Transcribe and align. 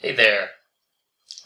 Hey 0.00 0.14
there, 0.14 0.50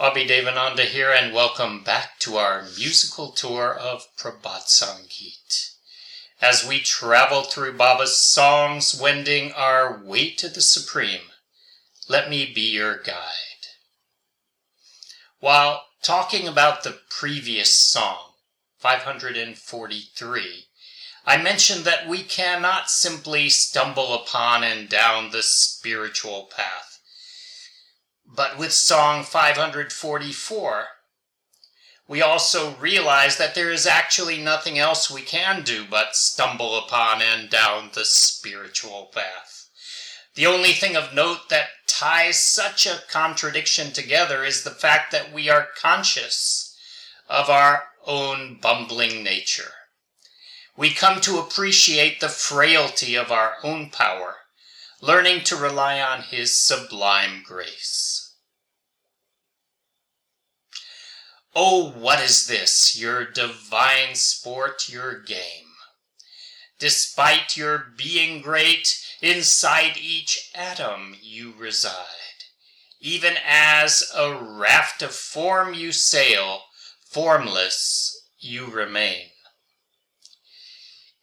Abhi 0.00 0.26
Devananda 0.26 0.80
here, 0.80 1.12
and 1.12 1.32
welcome 1.32 1.84
back 1.84 2.18
to 2.18 2.36
our 2.36 2.64
musical 2.76 3.30
tour 3.30 3.72
of 3.72 4.08
Prabhat 4.18 4.66
Sangeet. 4.66 5.76
As 6.42 6.66
we 6.66 6.80
travel 6.80 7.42
through 7.42 7.76
Baba's 7.76 8.16
songs, 8.16 9.00
wending 9.00 9.52
our 9.52 10.02
way 10.02 10.32
to 10.32 10.48
the 10.48 10.62
Supreme, 10.62 11.30
let 12.08 12.28
me 12.28 12.44
be 12.52 12.72
your 12.72 12.98
guide. 12.98 13.68
While 15.38 15.84
talking 16.02 16.48
about 16.48 16.82
the 16.82 16.98
previous 17.08 17.70
song, 17.70 18.32
543, 18.78 20.64
I 21.24 21.40
mentioned 21.40 21.84
that 21.84 22.08
we 22.08 22.24
cannot 22.24 22.90
simply 22.90 23.48
stumble 23.48 24.12
upon 24.12 24.64
and 24.64 24.88
down 24.88 25.30
the 25.30 25.44
spiritual 25.44 26.50
path 26.52 26.89
but 28.34 28.58
with 28.58 28.72
Song 28.72 29.24
544, 29.24 30.84
we 32.06 32.22
also 32.22 32.74
realize 32.76 33.36
that 33.36 33.54
there 33.54 33.70
is 33.70 33.86
actually 33.86 34.38
nothing 34.38 34.78
else 34.78 35.10
we 35.10 35.22
can 35.22 35.62
do 35.62 35.84
but 35.88 36.16
stumble 36.16 36.76
upon 36.76 37.22
and 37.22 37.48
down 37.48 37.90
the 37.94 38.04
spiritual 38.04 39.10
path. 39.14 39.68
The 40.34 40.46
only 40.46 40.72
thing 40.72 40.96
of 40.96 41.14
note 41.14 41.48
that 41.50 41.68
ties 41.86 42.40
such 42.40 42.86
a 42.86 43.02
contradiction 43.08 43.92
together 43.92 44.44
is 44.44 44.64
the 44.64 44.70
fact 44.70 45.12
that 45.12 45.32
we 45.32 45.48
are 45.48 45.68
conscious 45.76 46.76
of 47.28 47.48
our 47.48 47.84
own 48.06 48.58
bumbling 48.60 49.22
nature. 49.22 49.72
We 50.76 50.90
come 50.90 51.20
to 51.20 51.38
appreciate 51.38 52.20
the 52.20 52.28
frailty 52.28 53.14
of 53.14 53.30
our 53.30 53.56
own 53.62 53.90
power, 53.90 54.36
learning 55.00 55.44
to 55.44 55.56
rely 55.56 56.00
on 56.00 56.22
His 56.22 56.54
sublime 56.54 57.42
grace. 57.44 58.34
Oh, 61.54 61.90
what 61.90 62.20
is 62.20 62.46
this, 62.46 63.00
your 63.00 63.24
divine 63.24 64.14
sport, 64.14 64.88
your 64.88 65.20
game? 65.20 65.66
Despite 66.78 67.56
your 67.56 67.86
being 67.96 68.40
great, 68.40 68.96
inside 69.20 69.96
each 69.96 70.50
atom 70.54 71.16
you 71.20 71.52
reside. 71.58 72.06
Even 73.00 73.34
as 73.46 74.10
a 74.14 74.34
raft 74.34 75.02
of 75.02 75.12
form 75.12 75.74
you 75.74 75.92
sail, 75.92 76.62
formless 77.04 78.28
you 78.38 78.66
remain. 78.66 79.26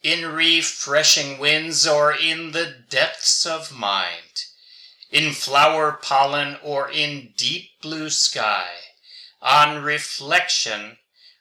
In 0.03 0.25
refreshing 0.25 1.39
winds 1.39 1.87
or 1.87 2.13
in 2.13 2.51
the 2.51 2.65
depths 2.89 3.45
of 3.45 3.71
mind, 3.71 4.45
in 5.09 5.33
flower 5.33 5.91
pollen 5.91 6.57
or 6.61 6.89
in 6.89 7.33
deep 7.35 7.81
blue 7.81 8.09
sky, 8.09 8.69
on 9.41 9.83
reflection, 9.83 10.97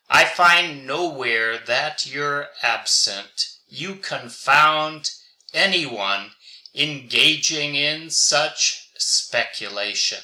I 0.08 0.24
find 0.24 0.86
nowhere 0.86 1.58
that 1.58 2.06
you're 2.06 2.48
absent. 2.62 3.48
You 3.68 3.96
confound 3.96 5.10
anyone 5.52 6.32
engaging 6.74 7.74
in 7.74 8.10
such 8.10 8.90
speculation. 8.96 10.22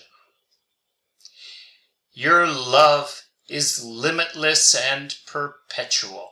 Your 2.12 2.46
love 2.46 3.24
is 3.48 3.84
limitless 3.84 4.74
and 4.74 5.16
perpetual. 5.26 6.31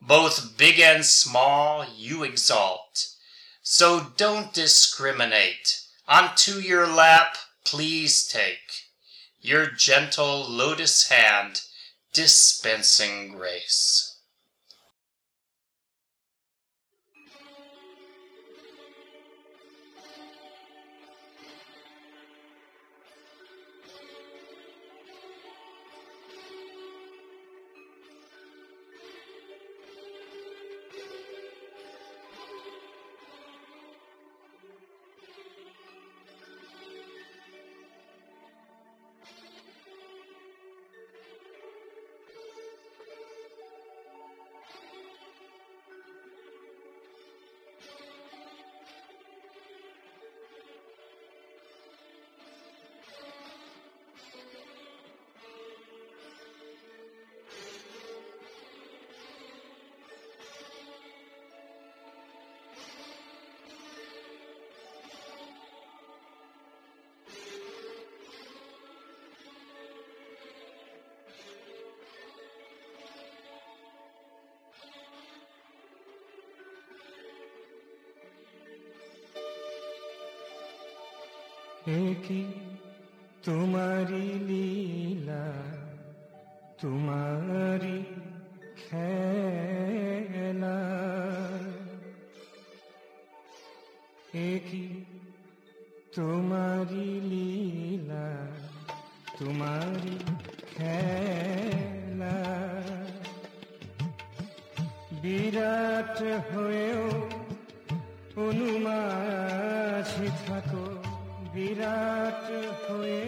Both 0.00 0.56
big 0.56 0.78
and 0.78 1.04
small 1.04 1.84
you 1.96 2.22
exalt. 2.22 3.08
So 3.62 4.12
don't 4.16 4.52
discriminate. 4.52 5.80
Unto 6.06 6.58
your 6.60 6.86
lap 6.86 7.36
please 7.64 8.26
take 8.26 8.84
your 9.40 9.66
gentle 9.66 10.48
lotus 10.48 11.08
hand 11.08 11.62
dispensing 12.12 13.32
grace. 13.32 14.05
কি 81.86 82.42
তোমারি 83.44 84.26
লীলা 84.48 85.46
তোমারি 86.82 87.98
খেলা? 88.76 90.78
কি 94.68 94.86
তোমারি 96.14 97.08
লীলা 97.30 98.28
তোমারি 99.38 100.16
খেলা? 100.76 102.36
বিরাট 105.22 106.18
হয়েও 106.54 107.06
অনুমাঝি 108.36 110.28
থাকো 110.46 110.95
বিরাট 111.56 112.44
হয়ে 112.84 113.22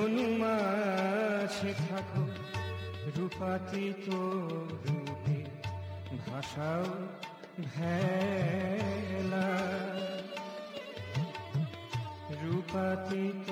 অনুমাছে 0.00 1.70
থাকো 1.88 2.24
রূপাতীত 3.16 4.06
রূপে 4.86 5.38
ভাষাও 6.26 6.86
ভেলা। 7.74 9.48
রূপাতীত 12.42 13.48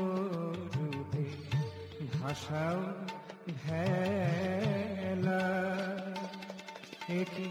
রূপে 0.77 1.27
ভাষাও 2.19 2.81
ভেলা। 3.63 5.43
একই 7.21 7.49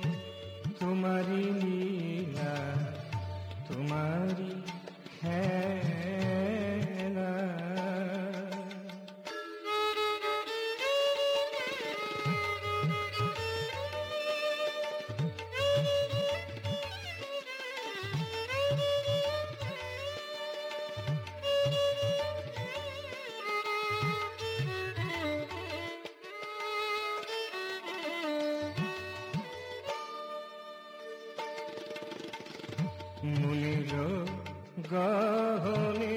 গহনে। 34.92 36.16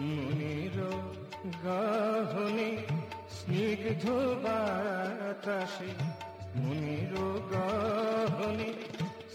মনির 0.00 0.78
গহ 1.64 2.34
গহনে 2.36 2.70
স্নিগ্ধ 3.30 4.04
বাতাসে 4.44 5.90
মনের 6.56 7.14
গহনে 7.52 8.70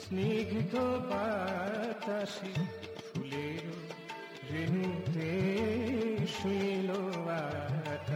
স্নিগ্ধ 0.02 0.74
বাতাসে 1.10 2.52
ফুলের 2.98 3.66
রেণুতে 4.54 4.90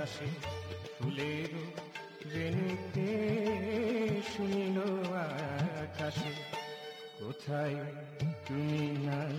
আকাশে 0.05 0.29
ফুলের 0.97 1.51
রেণুতে 2.33 3.09
শুনিল 4.31 4.77
আকাশে, 5.81 6.33
কোথায় 7.19 7.77
তুমি 8.45 8.85
নাই 9.05 9.37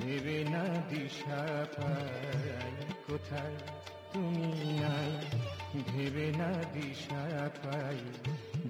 দেবে 0.00 0.38
না 0.44 0.64
দিশা 0.90 1.42
পাই 1.76 2.72
কোথায় 3.06 3.56
তুমি 4.12 4.48
নাই 4.80 5.12
ভেবে 5.88 6.28
না 6.38 6.50
দিশা 6.74 7.22
পাই 7.62 8.00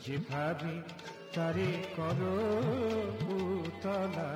যেভাবে 0.07 0.75
তারে 1.35 1.71
করো 1.97 2.37
তলা 3.83 4.31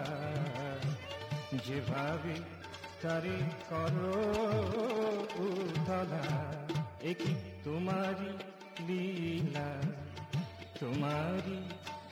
যেভাবে 1.66 2.34
তারে 3.02 3.38
করো 3.70 4.20
তলা 5.86 6.57
একই 7.02 7.34
তোমারি 7.64 8.32
লীলা 8.86 9.68
তোমারি 10.80 11.58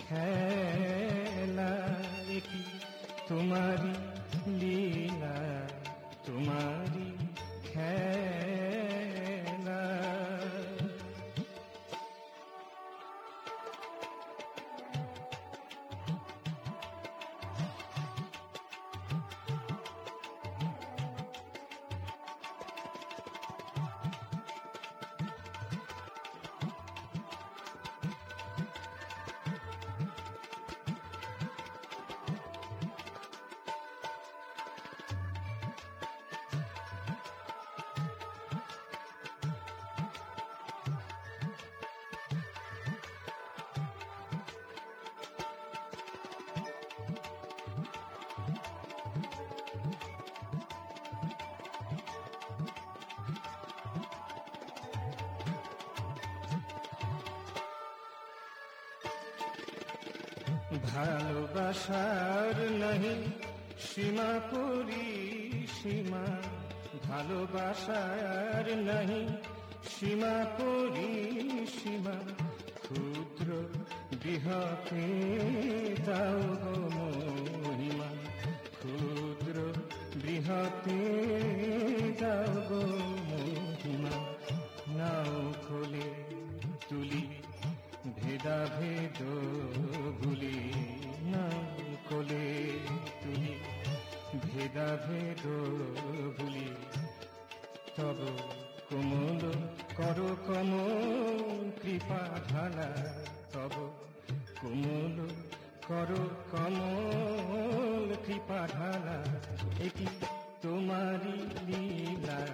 খেলা 0.01 1.73
একই 2.31 2.63
তোমারি 3.29 3.95
লীলা 4.61 5.37
তোমারি 6.27 7.09
খেলা 7.65 8.26
ভালোবাসার 60.71 62.73
নাহি, 62.73 63.31
সীমা 63.81 64.41
করি 64.51 65.67
সীমা। 65.83 66.25
ভালোবাসার 67.09 68.77
নাহি, 68.77 69.29
সীমা 69.89 70.47
করি 70.59 71.67
সীমা। 71.67 72.17
ক্ষুদ্র 72.83 73.65
বৃহতে 74.23 75.07
দাও 76.07 76.41
গো 76.41 76.91
মহিমা। 76.95 78.09
ক্ষুদ্র 78.79 79.73
বৃহতে 80.17 81.01
দাও 82.21 82.63
গো 82.69 82.83
মহিমা। 83.31 84.15
নাও 84.97 85.53
খোলে 85.69 86.09
তুলি 86.89 87.29
ভেদা 88.17 88.67
ভেদ 88.79 89.19
ভেদা 94.77 94.97
ভেদ 94.97 95.45
ভুলি। 96.39 96.69
তব 97.97 98.19
কোমল, 98.91 99.53
কর 99.97 100.19
কম 100.47 100.71
কৃপা 101.83 102.41
ঢালা। 102.49 103.15
তব 103.53 103.91
কোমল, 104.61 105.29
কর 105.89 106.11
কমল, 106.53 108.15
কৃপা 108.27 108.69
ঢালা। 108.73 109.25
এটি 109.83 110.07
তোমারি 110.63 111.39
লীলা 111.67 112.47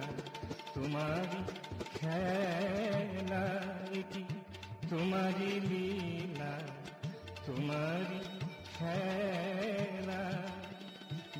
তোমারি 0.73 1.43
খেলা। 1.95 3.43
এটি 3.91 4.23
তোমারি 4.89 5.59
লীলা 5.59 6.59
তোমারি 7.45 8.19
খেলা। 8.79 10.33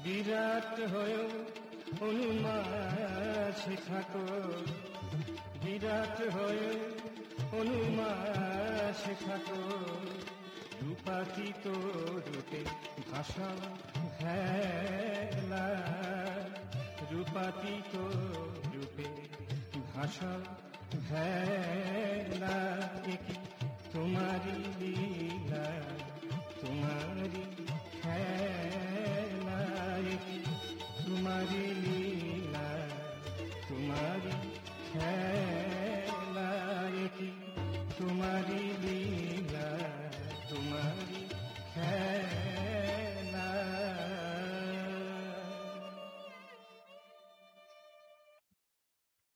বিরাট 0.04 0.80
হয়ে 0.80 1.18
অনুমাছে 2.02 3.76
থাকো। 3.88 4.26
বিরাট 5.64 6.34
হয়ে 6.34 6.70
অনুমাছে 7.60 9.16
থাকো। 9.26 9.62
রূপাতীত 10.82 11.68
রূপে 12.28 12.64
ভাষা 13.12 13.48
ভেলা। 14.20 15.66
রূপাতীত 17.12 17.96
রূপে 18.76 19.06
ভাষা 19.96 20.40
ভেলা। 21.10 22.58
একই 23.14 23.36
তোমারি 23.94 24.86
লীলা 24.86 25.66
তোমারি 26.62 27.66
একই 28.04 28.93
তোমারি 31.24 31.66
লীলা 31.84 32.70
তোমারি 33.68 34.34
খেলা। 34.88 35.33